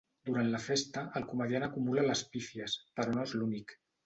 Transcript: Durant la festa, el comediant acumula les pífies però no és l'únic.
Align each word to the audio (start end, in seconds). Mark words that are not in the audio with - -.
Durant 0.27 0.47
la 0.53 0.61
festa, 0.67 1.03
el 1.19 1.27
comediant 1.33 1.67
acumula 1.67 2.07
les 2.09 2.25
pífies 2.33 2.79
però 2.97 3.15
no 3.19 3.29
és 3.29 3.37
l'únic. 3.41 3.79